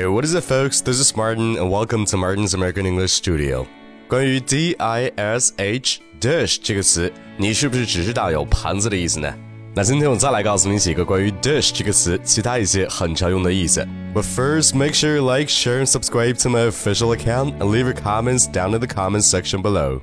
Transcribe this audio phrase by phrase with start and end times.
[0.00, 0.80] Hey, what is it, folks?
[0.80, 3.66] This is Martin, and welcome to Martin's American English Studio.
[4.08, 9.34] 关于 D I S H dish 这个词，你是不是只知道有盘子的意思呢？
[9.74, 13.86] 那今天我再来告诉你几个关于 dish 这个词其他一些很常用的意思。
[14.14, 17.92] But first, make sure you like, share, and subscribe to my official account, and leave your
[17.92, 20.00] comments down in the comments section below.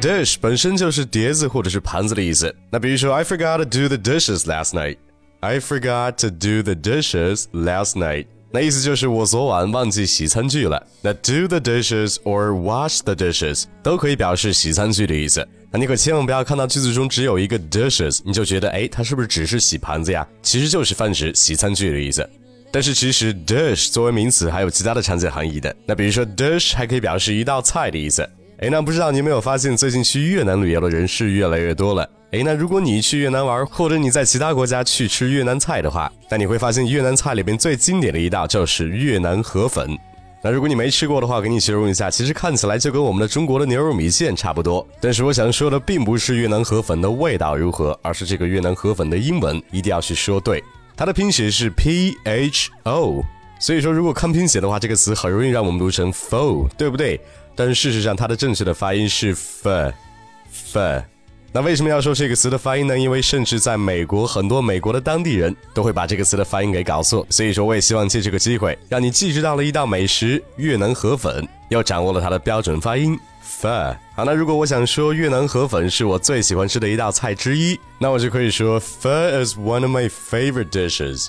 [0.00, 2.54] Dish 本身就是碟子或者是盘子的意思。
[2.70, 4.96] 那比如说，I forgot to do the dishes last night.
[5.40, 8.26] I forgot to do the dishes last night.
[8.52, 10.86] 那意思就是我昨晚忘记洗餐具了。
[11.02, 15.46] 那 do the dishes or wash the dishes 都可以表示洗餐具的意思。
[15.72, 20.24] 那你可千万不要看到句子中只有一个 dishes，你就觉得哎，它是不是只是洗盘子呀？
[20.42, 22.28] 其实就是泛指洗餐具的意思。
[22.70, 25.74] 但是其实 dish 作为名词还有其他的常见含义的。
[25.84, 28.28] 那比如说 dish 还可以表示一道菜的意思。
[28.60, 32.02] 哎，那不知道你有没有发现，最近去越南旅游的人是越来越多了？
[32.32, 39.96] 哎，那如果你去越南玩，或者你在其他国家去吃越南菜的话，那你会发现越南菜里边最经典的一道就是越南河粉。
[40.42, 44.84] 那如果你没吃过的话，给你形容一下，其实看起来就跟我们的中国的牛肉米线差不多。
[45.00, 50.60] 但是我想说的并不是越南河粉的味道如何，而是这个越南河粉的英文一定要去说对，
[50.96, 53.22] 它的拼写是 P H O。
[53.60, 57.20] 所以说，如果看拼写的话，这个词很容易让我们读成 FO，对不对？
[57.58, 61.02] 但是事实上，它的正确的发音是 f，f。
[61.50, 62.96] 那为什么要说这个词的发音呢？
[62.96, 67.26] 因为甚至在美国，很多美国的当地人都会把这个词的发音给搞错。
[67.30, 73.66] 所以说，我也希望借这个机会，让你既知道了一道美食越南河粉，又掌握了它的标准发音 f。
[74.14, 79.08] 好，那如果我想说越南河粉是我最喜欢吃的一道菜之一，那我就可以说 f
[79.44, 81.26] is one of my favorite dishes。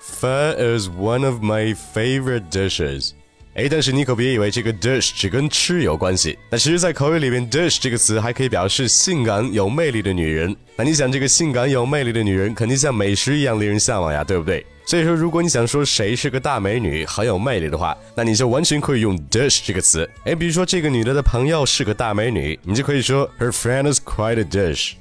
[0.00, 0.26] f
[0.56, 3.12] is one of my favorite dishes。
[3.54, 6.38] 哎，但是你可别以为这个 dish 只跟吃有关系。
[6.48, 10.54] 那其实，在口语里边，dish 这个词还可以表示性感有魅力的女人。
[10.76, 14.64] 那你想，这个性感有魅力的女人，肯定像美食一样令人向往呀，对不对？
[14.86, 20.08] 所以说，如果你想说谁是个大美女，很有魅力的话，那你就完全可以用 dish 这个词。
[20.24, 24.92] 哎，比如说这个女的的朋友是个大美女，你就可以说 Her friend is quite a dish.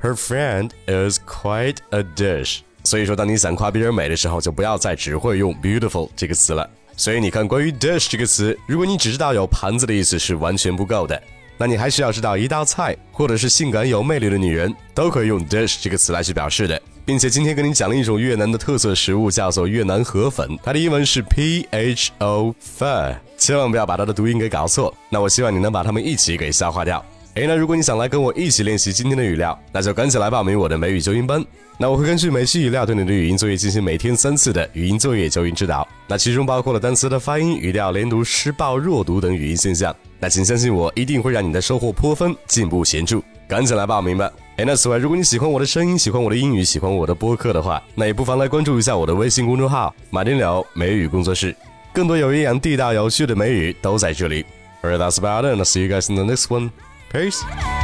[0.00, 2.60] Her friend is quite a dish.
[2.84, 6.68] 所以说，当你想夸别人美的时候，就不要再只会用 beautiful 这个词了。
[6.96, 11.22] 所以你看，关于 dish 这个词，如果你只知道有盘子的意思是完全不够的，
[11.58, 24.94] 那你还是要知道一道菜或者是性感有魅力的女人都可以用 dish 这个词来去表示的，并且今天跟你讲了一种越南的特色食物，叫做越南河粉，它的英文是 p h o pho，千万不要把它的读音给搞错。
[25.10, 27.04] 那我希望你能把它们一起给消化掉。
[27.36, 31.44] 哎，那如果你想来跟我一起练习今天的语料，那就赶紧来报名我的美语纠音班。
[31.76, 35.86] 那我会根据每期语料对你的语音作业进行每天三次的语音作业纠音指导。
[36.08, 39.94] 那其中包括了单词的发音、语调、连读、失爆、弱读等语音现象。
[40.18, 43.20] 那请相信我，一定会让你的收获颇丰，进步显著。
[43.46, 44.32] 赶紧来报名吧！
[44.56, 51.54] 哎，那此外，如果你喜欢我的声音，喜欢我的英语，喜欢我的播客的话，那也不妨来关注一下我的微信公众号“马丁柳美语工作室”，
[51.92, 54.42] 更多有营养、地道、有趣的美语都在这里。
[54.82, 55.58] Alright, that's about it.
[55.58, 56.70] I'll see you guys in the next one.
[57.08, 57.75] Peace.